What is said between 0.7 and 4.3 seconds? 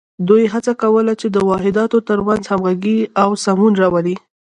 کوله چې د واحداتو تر منځ همغږي او سمون راولي.